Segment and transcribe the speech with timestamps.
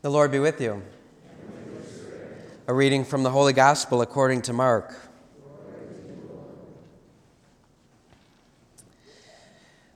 [0.00, 0.80] The Lord be with you.
[2.68, 4.94] A reading from the Holy Gospel according to Mark.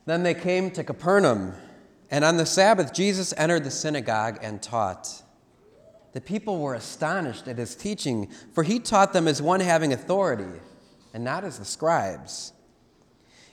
[0.05, 1.55] Then they came to Capernaum,
[2.11, 5.23] and on the Sabbath Jesus entered the synagogue and taught.
[6.15, 10.59] The people were astonished at his teaching, for he taught them as one having authority,
[11.15, 12.53] and not as the scribes.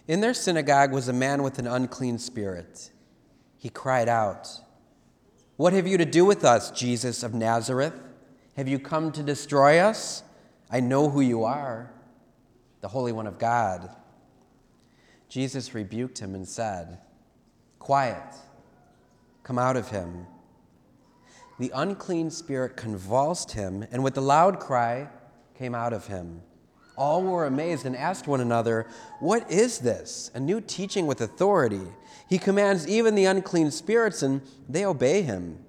[0.07, 2.89] In their synagogue was a man with an unclean spirit.
[3.59, 4.49] He cried out,
[5.59, 7.93] What have you to do with us, Jesus of Nazareth?
[8.55, 10.23] Have you come to destroy us?
[10.71, 11.91] I know who you are,
[12.79, 13.93] the Holy One of God.
[15.27, 16.99] Jesus rebuked him and said,
[17.77, 18.37] Quiet,
[19.43, 20.27] come out of him.
[21.59, 25.09] The unclean spirit convulsed him, and with a loud cry
[25.57, 26.41] came out of him.
[26.99, 28.85] All were amazed and asked one another,
[29.21, 30.31] What is this?
[30.33, 31.87] A new teaching with authority.
[32.27, 35.59] He commands even the unclean spirits, and they obey him.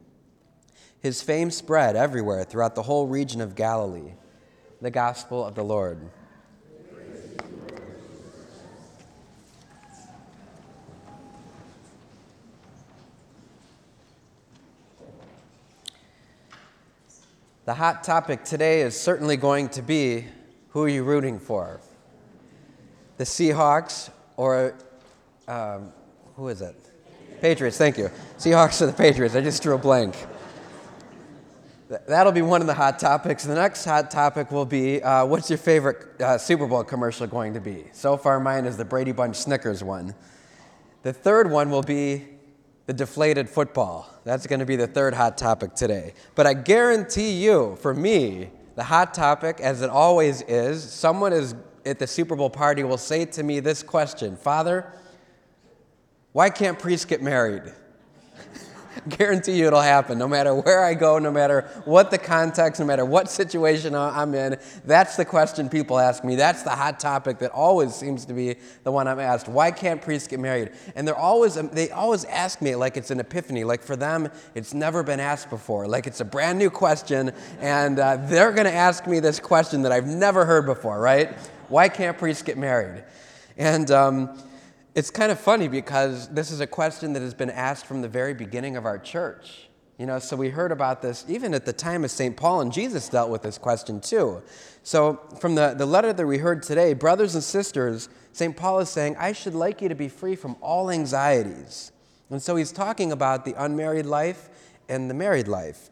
[0.99, 4.15] His fame spread everywhere throughout the whole region of Galilee.
[4.83, 6.11] The Gospel of the Lord.
[17.67, 20.25] The hot topic today is certainly going to be
[20.71, 21.81] who are you rooting for?
[23.17, 24.75] The Seahawks or
[25.47, 25.93] um,
[26.37, 26.77] who is it?
[27.41, 28.11] Patriots, thank you.
[28.39, 29.35] Seahawks or the Patriots?
[29.35, 30.15] I just drew a blank.
[32.07, 33.45] That'll be one of the hot topics.
[33.45, 37.55] The next hot topic will be uh, what's your favorite uh, Super Bowl commercial going
[37.55, 37.87] to be?
[37.93, 40.15] So far, mine is the Brady Bunch Snickers one.
[41.03, 42.27] The third one will be
[42.87, 44.09] the deflated football.
[44.25, 46.15] That's going to be the third hot topic today.
[46.37, 51.55] But I guarantee you, for me, the hot topic, as it always is, someone is
[51.85, 54.91] at the Super Bowl party will say to me this question Father,
[56.33, 57.75] why can't priests get married?
[59.09, 62.87] guarantee you it'll happen no matter where I go, no matter what the context, no
[62.87, 64.59] matter what situation I'm in.
[64.85, 66.37] That's the question people ask me.
[66.37, 69.49] That's the hot topic that always seems to be the one I'm asked.
[69.49, 70.73] Why can't priests get married?
[70.95, 73.65] And they're always, they always ask me like it's an epiphany.
[73.65, 75.87] Like for them, it's never been asked before.
[75.87, 79.83] Like it's a brand new question, and uh, they're going to ask me this question
[79.83, 81.33] that I've never heard before, right?
[81.69, 83.05] Why can't priests get married?
[83.57, 84.39] And, um,
[84.95, 88.09] it's kind of funny because this is a question that has been asked from the
[88.09, 89.69] very beginning of our church.
[89.99, 92.35] You know, so we heard about this even at the time of St.
[92.37, 94.43] Paul, and Jesus dealt with this question too.
[94.83, 98.57] So, from the, the letter that we heard today, brothers and sisters, St.
[98.57, 101.93] Paul is saying, I should like you to be free from all anxieties.
[102.31, 104.49] And so he's talking about the unmarried life
[104.89, 105.91] and the married life.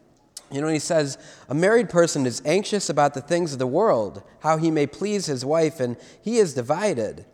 [0.51, 4.23] You know, he says, a married person is anxious about the things of the world,
[4.41, 7.27] how he may please his wife, and he is divided.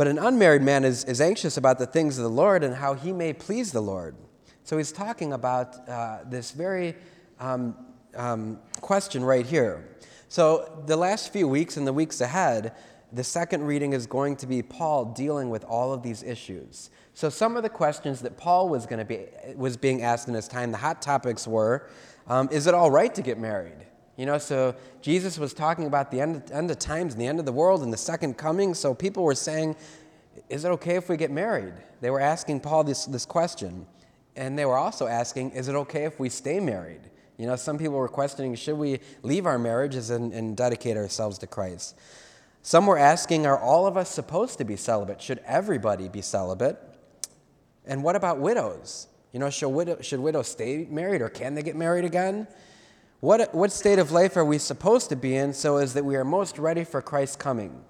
[0.00, 2.94] But an unmarried man is, is anxious about the things of the Lord and how
[2.94, 4.16] he may please the Lord.
[4.64, 6.96] So he's talking about uh, this very
[7.38, 7.76] um,
[8.16, 9.86] um, question right here.
[10.30, 12.72] So, the last few weeks and the weeks ahead,
[13.12, 16.88] the second reading is going to be Paul dealing with all of these issues.
[17.12, 20.32] So, some of the questions that Paul was going to be was being asked in
[20.32, 21.90] his time, the hot topics were:
[22.26, 23.86] um, Is it all right to get married?
[24.20, 27.38] You know, so Jesus was talking about the end, end of times and the end
[27.38, 28.74] of the world and the second coming.
[28.74, 29.76] So people were saying,
[30.50, 31.72] Is it okay if we get married?
[32.02, 33.86] They were asking Paul this, this question.
[34.36, 37.00] And they were also asking, Is it okay if we stay married?
[37.38, 41.38] You know, some people were questioning, Should we leave our marriages and, and dedicate ourselves
[41.38, 41.96] to Christ?
[42.60, 45.22] Some were asking, Are all of us supposed to be celibate?
[45.22, 46.78] Should everybody be celibate?
[47.86, 49.06] And what about widows?
[49.32, 52.46] You know, should, widow, should widows stay married or can they get married again?
[53.20, 56.16] What, what state of life are we supposed to be in so as that we
[56.16, 57.84] are most ready for Christ's coming?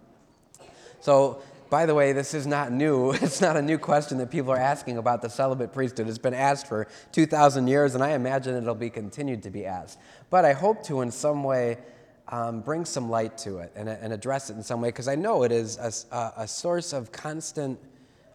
[1.00, 3.12] So, by the way, this is not new.
[3.22, 6.08] It's not a new question that people are asking about the celibate priesthood.
[6.08, 10.00] It's been asked for 2,000 years, and I imagine it'll be continued to be asked.
[10.30, 11.78] But I hope to, in some way,
[12.26, 15.14] um, bring some light to it and, and, address it in some way, because I
[15.14, 17.78] know it is a, a source of constant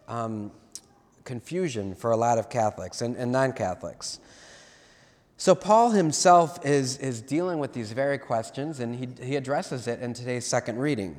[0.07, 0.51] um,
[1.25, 4.19] confusion for a lot of Catholics and, and non Catholics.
[5.37, 9.99] So, Paul himself is, is dealing with these very questions, and he, he addresses it
[9.99, 11.17] in today's second reading.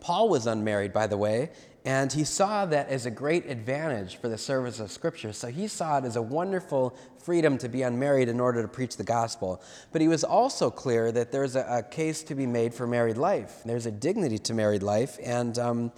[0.00, 1.50] Paul was unmarried, by the way,
[1.84, 5.32] and he saw that as a great advantage for the service of Scripture.
[5.32, 8.96] So, he saw it as a wonderful freedom to be unmarried in order to preach
[8.96, 9.60] the gospel.
[9.90, 13.18] But he was also clear that there's a, a case to be made for married
[13.18, 15.92] life, there's a dignity to married life, and um,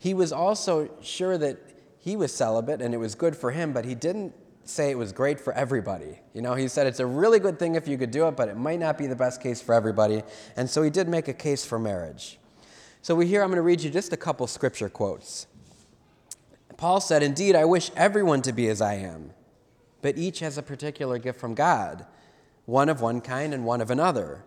[0.00, 1.58] he was also sure that
[2.00, 4.34] he was celibate and it was good for him, but he didn't
[4.68, 6.20] say it was great for everybody.
[6.32, 8.48] You know, he said it's a really good thing if you could do it, but
[8.48, 10.22] it might not be the best case for everybody.
[10.56, 12.38] And so he did make a case for marriage.
[13.02, 15.46] So we hear, I'm going to read you just a couple scripture quotes.
[16.76, 19.30] Paul said, Indeed, I wish everyone to be as I am,
[20.02, 22.06] but each has a particular gift from God,
[22.64, 24.44] one of one kind and one of another.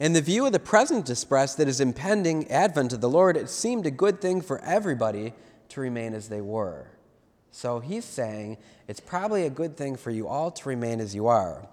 [0.00, 3.48] In the view of the present distress that is impending advent of the Lord, it
[3.48, 5.34] seemed a good thing for everybody
[5.68, 6.88] to remain as they were.
[7.52, 8.56] So he's saying
[8.88, 11.68] it's probably a good thing for you all to remain as you are.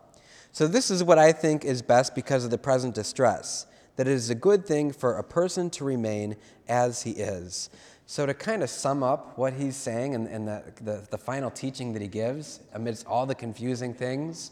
[0.51, 3.65] So this is what I think is best because of the present distress
[3.99, 6.37] that it is a good thing for a person to remain
[6.69, 7.69] as he is.
[8.05, 11.51] So, to kind of sum up what he's saying and, and the, the, the final
[11.51, 14.51] teaching that he gives amidst all the confusing things,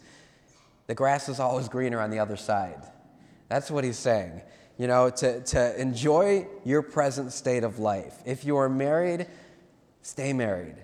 [0.87, 2.83] the grass is always greener on the other side.
[3.47, 4.41] That's what he's saying.
[4.77, 8.21] You know, to, to enjoy your present state of life.
[8.25, 9.27] If you are married,
[10.01, 10.75] stay married.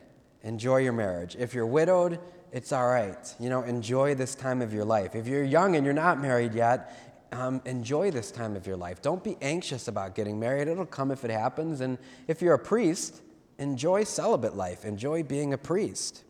[0.44, 1.36] Enjoy your marriage.
[1.38, 2.20] If you're widowed,
[2.52, 3.34] it's all right.
[3.40, 5.16] You know, enjoy this time of your life.
[5.16, 6.96] If you're young and you're not married yet,
[7.32, 9.02] um, enjoy this time of your life.
[9.02, 10.68] Don't be anxious about getting married.
[10.68, 11.82] It'll come if it happens.
[11.82, 11.98] And
[12.28, 13.22] if you're a priest,
[13.58, 14.86] enjoy celibate life.
[14.86, 16.24] Enjoy being a priest.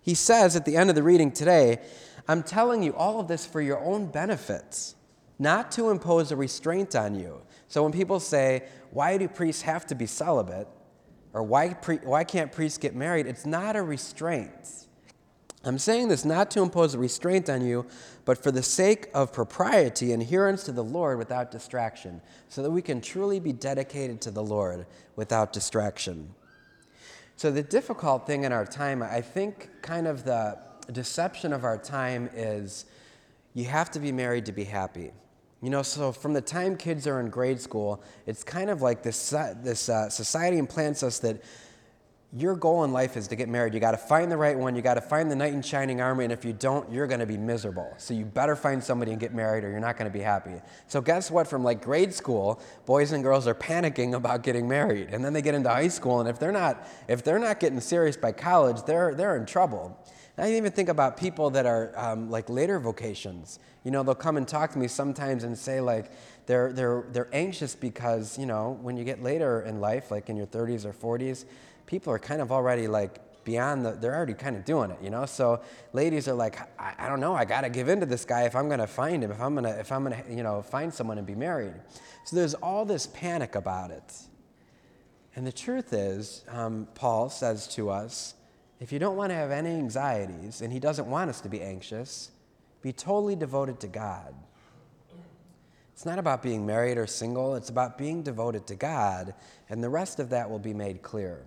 [0.00, 1.80] He says at the end of the reading today,
[2.28, 4.94] I'm telling you all of this for your own benefits,
[5.38, 7.42] not to impose a restraint on you.
[7.68, 10.68] So when people say, why do priests have to be celibate?
[11.34, 13.26] Or why, pre- why can't priests get married?
[13.26, 14.86] It's not a restraint.
[15.64, 17.86] I'm saying this not to impose a restraint on you,
[18.24, 22.70] but for the sake of propriety and adherence to the Lord without distraction, so that
[22.70, 24.86] we can truly be dedicated to the Lord
[25.16, 26.34] without distraction.
[27.36, 30.58] So, the difficult thing in our time, I think, kind of the
[30.92, 32.84] deception of our time is
[33.54, 35.12] you have to be married to be happy.
[35.64, 39.02] You know, so from the time kids are in grade school, it's kind of like
[39.02, 39.30] this,
[39.62, 41.42] this uh, society implants us that
[42.34, 43.72] your goal in life is to get married.
[43.72, 44.76] You got to find the right one.
[44.76, 46.20] You got to find the knight in shining armor.
[46.20, 47.94] And if you don't, you're going to be miserable.
[47.96, 50.60] So you better find somebody and get married, or you're not going to be happy.
[50.86, 51.48] So guess what?
[51.48, 55.40] From like grade school, boys and girls are panicking about getting married, and then they
[55.40, 58.84] get into high school, and if they're not if they're not getting serious by college,
[58.84, 59.98] they're they're in trouble.
[60.36, 63.60] I even think about people that are um, like later vocations.
[63.84, 66.10] You know, they'll come and talk to me sometimes and say like
[66.46, 70.36] they're they're they're anxious because you know when you get later in life, like in
[70.36, 71.44] your 30s or 40s
[71.86, 75.10] people are kind of already like beyond the, they're already kind of doing it, you
[75.10, 75.26] know?
[75.26, 75.60] So
[75.92, 78.42] ladies are like, I, I don't know, I got to give in to this guy
[78.44, 80.62] if I'm going to find him, if I'm going to, if I'm to, you know,
[80.62, 81.74] find someone and be married.
[82.24, 84.14] So there's all this panic about it.
[85.36, 88.34] And the truth is, um, Paul says to us,
[88.84, 91.62] if you don't want to have any anxieties, and he doesn't want us to be
[91.62, 92.30] anxious,
[92.82, 94.34] be totally devoted to God.
[95.94, 99.32] It's not about being married or single, it's about being devoted to God,
[99.70, 101.46] and the rest of that will be made clear.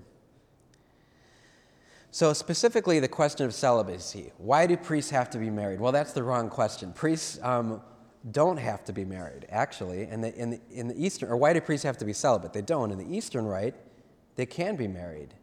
[2.09, 4.31] So, specifically, the question of celibacy.
[4.39, 5.79] Why do priests have to be married?
[5.79, 6.91] Well, that's the wrong question.
[6.91, 7.83] Priests um,
[8.31, 10.05] don't have to be married, actually.
[10.05, 12.53] The, in, in the Eastern, or why do priests have to be celibate?
[12.53, 12.89] They don't.
[12.89, 13.75] In the Eastern Rite,
[14.37, 15.35] they can be married.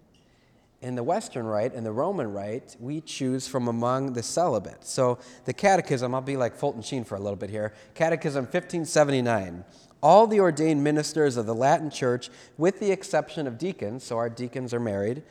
[0.85, 4.85] In the Western Rite and the Roman Rite, we choose from among the celibate.
[4.85, 7.73] So, the Catechism, I'll be like Fulton Sheen for a little bit here.
[7.95, 9.65] Catechism 1579.
[10.03, 12.29] All the ordained ministers of the Latin Church,
[12.59, 15.23] with the exception of deacons, so our deacons are married,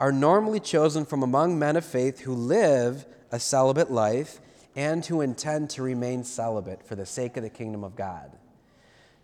[0.00, 4.40] are normally chosen from among men of faith who live a celibate life
[4.74, 8.32] and who intend to remain celibate for the sake of the kingdom of God.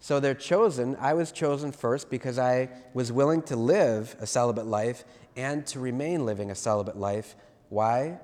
[0.00, 0.96] So they're chosen.
[1.00, 5.04] I was chosen first because I was willing to live a celibate life
[5.36, 7.34] and to remain living a celibate life.
[7.68, 8.18] Why?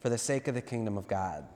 [0.00, 1.46] For the sake of the kingdom of God.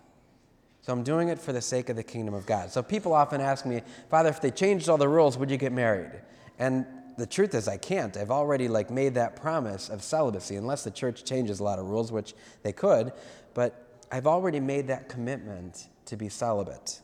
[0.83, 2.71] So I'm doing it for the sake of the kingdom of God.
[2.71, 5.73] So people often ask me, Father, if they changed all the rules, would you get
[5.73, 6.11] married?
[6.59, 6.87] And
[7.19, 8.17] the truth is I can't.
[8.17, 11.87] I've already like made that promise of celibacy unless the church changes a lot of
[11.87, 13.13] rules, which they could,
[13.53, 17.01] but I've already made that commitment to be celibate.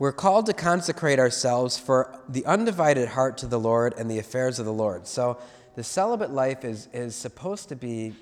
[0.00, 4.58] We're called to consecrate ourselves for the undivided heart to the Lord and the affairs
[4.58, 5.06] of the Lord.
[5.06, 5.38] So
[5.76, 8.14] the celibate life is, is supposed to be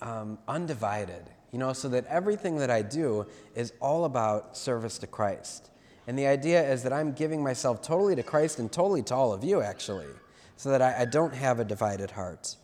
[0.00, 3.24] um, undivided, you know, so that everything that I do
[3.54, 5.70] is all about service to Christ.
[6.08, 9.32] And the idea is that I'm giving myself totally to Christ and totally to all
[9.32, 10.08] of you, actually,
[10.56, 12.56] so that I, I don't have a divided heart.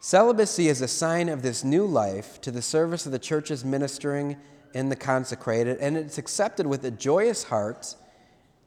[0.00, 4.38] Celibacy is a sign of this new life to the service of the church's ministering
[4.74, 7.94] in the consecrated, and it's accepted with a joyous heart.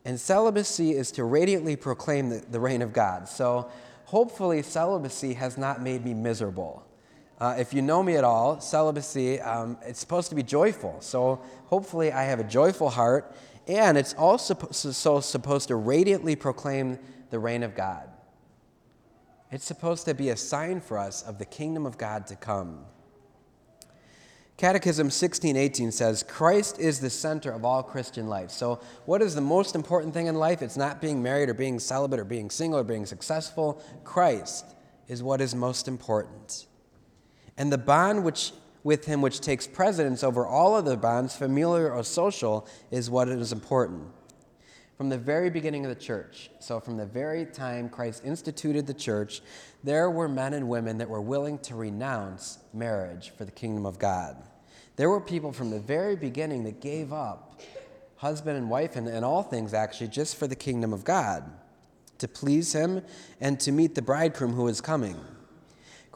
[0.05, 3.27] And celibacy is to radiantly proclaim the, the reign of God.
[3.27, 3.69] So
[4.05, 6.83] hopefully, celibacy has not made me miserable.
[7.39, 10.97] Uh, if you know me at all, celibacy, um, it's supposed to be joyful.
[11.01, 13.35] So hopefully, I have a joyful heart
[13.67, 16.99] and it's also so supposed to radiantly proclaim
[17.29, 18.09] the reign of God.
[19.51, 22.85] It's supposed to be a sign for us of the kingdom of God to come.
[24.57, 28.49] Catechism 1618 says, Christ is the center of all Christian life.
[28.49, 30.63] So, what is the most important thing in life?
[30.63, 33.79] It's not being married or being celibate or being single or being successful.
[34.03, 34.65] Christ
[35.07, 36.65] is what is most important.
[37.55, 38.51] And the bond which
[38.83, 43.51] with him which takes precedence over all other bonds, familiar or social, is what is
[43.51, 44.07] important.
[44.97, 48.95] From the very beginning of the church, so from the very time Christ instituted the
[48.95, 49.41] church,
[49.83, 53.99] there were men and women that were willing to renounce marriage for the kingdom of
[53.99, 54.35] God.
[54.95, 57.61] There were people from the very beginning that gave up
[58.15, 61.43] husband and wife and, and all things actually just for the kingdom of God,
[62.17, 63.03] to please Him
[63.39, 65.19] and to meet the bridegroom who is coming.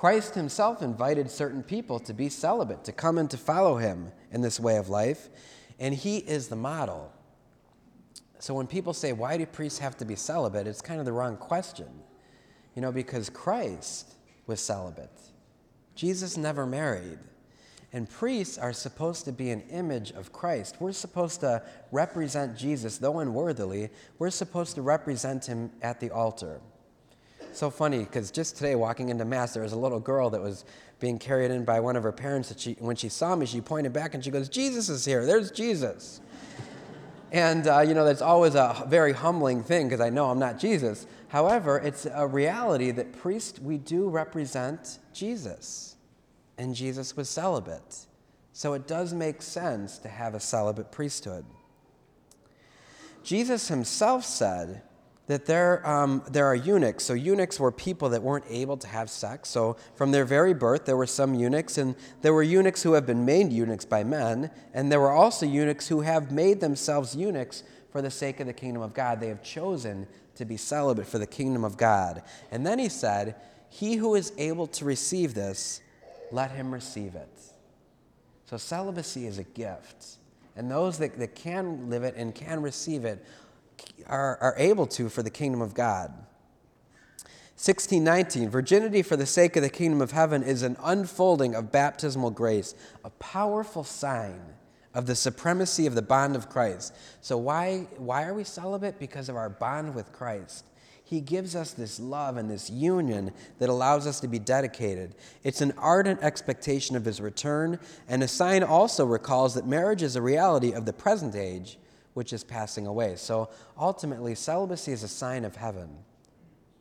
[0.01, 4.41] Christ himself invited certain people to be celibate, to come and to follow him in
[4.41, 5.29] this way of life,
[5.79, 7.13] and he is the model.
[8.41, 10.65] So when people say, why do priests have to be celibate?
[10.65, 11.87] It's kind of the wrong question.
[12.75, 14.15] You know, because Christ
[14.47, 15.19] was celibate,
[15.93, 17.19] Jesus never married.
[17.93, 20.77] And priests are supposed to be an image of Christ.
[20.79, 26.61] We're supposed to represent Jesus, though unworthily, we're supposed to represent him at the altar
[27.53, 30.63] so funny because just today walking into mass there was a little girl that was
[30.99, 33.59] being carried in by one of her parents that she when she saw me she
[33.59, 36.21] pointed back and she goes jesus is here there's jesus
[37.31, 40.59] and uh, you know that's always a very humbling thing because i know i'm not
[40.59, 41.07] jesus.
[41.29, 45.95] However it's a reality that priests we do represent jesus.
[46.57, 48.05] And jesus was celibate.
[48.53, 51.45] So it does make sense to have a celibate priesthood.
[53.23, 54.81] Jesus himself said
[55.31, 57.05] that there, um, there are eunuchs.
[57.05, 59.47] So, eunuchs were people that weren't able to have sex.
[59.47, 63.05] So, from their very birth, there were some eunuchs, and there were eunuchs who have
[63.05, 67.63] been made eunuchs by men, and there were also eunuchs who have made themselves eunuchs
[67.93, 69.21] for the sake of the kingdom of God.
[69.21, 72.23] They have chosen to be celibate for the kingdom of God.
[72.51, 73.35] And then he said,
[73.69, 75.79] He who is able to receive this,
[76.33, 77.29] let him receive it.
[78.47, 80.17] So, celibacy is a gift.
[80.57, 83.23] And those that, that can live it and can receive it
[84.07, 86.11] are, are able to for the kingdom of God.
[87.61, 92.31] 1619, virginity for the sake of the kingdom of heaven is an unfolding of baptismal
[92.31, 92.73] grace,
[93.05, 94.41] a powerful sign
[94.93, 96.95] of the supremacy of the bond of Christ.
[97.21, 98.99] So, why, why are we celibate?
[98.99, 100.65] Because of our bond with Christ.
[101.03, 105.13] He gives us this love and this union that allows us to be dedicated.
[105.43, 110.15] It's an ardent expectation of his return, and a sign also recalls that marriage is
[110.15, 111.77] a reality of the present age
[112.13, 113.15] which is passing away.
[113.15, 115.97] So ultimately, celibacy is a sign of heaven.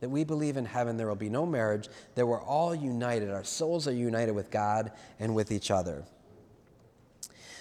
[0.00, 3.30] That we believe in heaven there will be no marriage, that we're all united.
[3.30, 6.04] Our souls are united with God and with each other.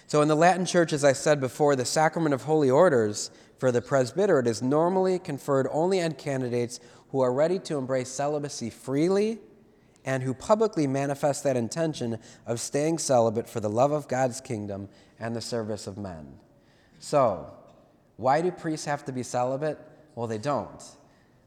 [0.07, 3.71] So, in the Latin Church, as I said before, the sacrament of holy orders for
[3.71, 6.79] the presbyterate is normally conferred only on candidates
[7.11, 9.39] who are ready to embrace celibacy freely
[10.05, 14.89] and who publicly manifest that intention of staying celibate for the love of God's kingdom
[15.19, 16.39] and the service of men.
[16.99, 17.51] So,
[18.19, 19.79] why do priests have to be celibate?
[20.13, 20.83] Well, they don't.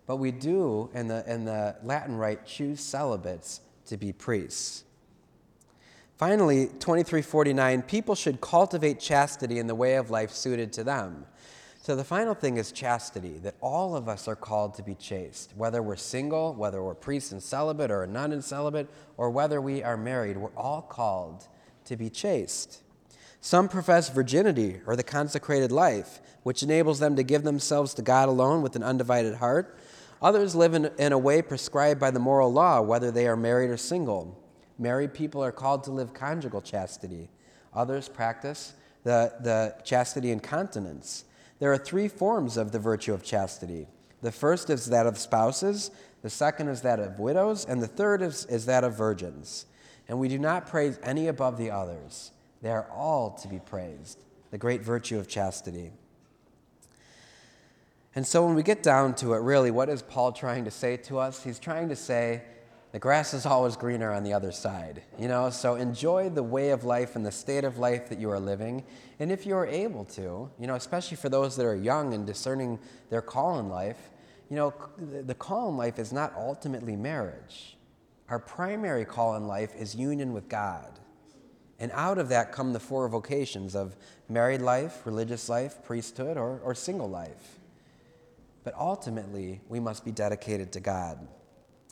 [0.07, 4.85] But we do, in the, in the Latin rite, choose celibates to be priests.
[6.17, 11.27] Finally, 2349, people should cultivate chastity in the way of life suited to them.
[11.83, 15.53] So the final thing is chastity, that all of us are called to be chaste.
[15.55, 18.89] Whether we're single, whether we're priests and celibate, or a nun and celibate,
[19.19, 21.49] or whether we are married, we're all called
[21.85, 22.83] to be chaste.
[23.45, 28.29] Some profess virginity or the consecrated life, which enables them to give themselves to God
[28.29, 29.77] alone with an undivided heart.
[30.23, 33.69] Others live in, in a way prescribed by the moral law, whether they are married
[33.69, 34.41] or single.
[34.79, 37.31] Married people are called to live conjugal chastity.
[37.75, 41.25] Others practice the, the chastity and continence.
[41.59, 43.89] There are three forms of the virtue of chastity.
[44.21, 45.91] The first is that of spouses,
[46.23, 49.67] the second is that of widows, and the third is, is that of virgins.
[50.07, 52.31] And we do not praise any above the others.
[52.63, 55.93] They are all to be praised, the great virtue of chastity.
[58.15, 60.97] And so when we get down to it, really, what is Paul trying to say
[60.99, 61.43] to us?
[61.43, 62.43] He's trying to say,
[62.93, 65.03] the grass is always greener on the other side.
[65.19, 68.31] You know, so enjoy the way of life and the state of life that you
[68.31, 68.85] are living.
[69.19, 72.27] And if you are able to, you know, especially for those that are young and
[72.27, 72.79] discerning
[73.09, 74.11] their call in life,
[74.51, 77.79] you know, the call in life is not ultimately marriage.
[78.29, 81.01] Our primary call in life is union with God.
[81.83, 83.97] And out of that come the four vocations of
[84.29, 87.59] married life, religious life, priesthood, or, or single life.
[88.63, 91.19] But ultimately, we must be dedicated to God.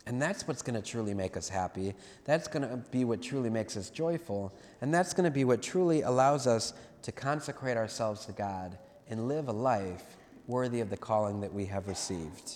[0.06, 1.94] And that's what's going to truly make us happy.
[2.25, 4.54] That's going to be what truly makes us joyful.
[4.80, 8.78] And that's going to be what truly allows us to consecrate ourselves to God
[9.09, 10.16] and live a life
[10.47, 12.52] worthy of the calling that we have received.